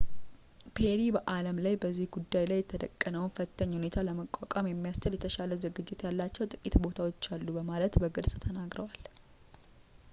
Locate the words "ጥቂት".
6.53-6.77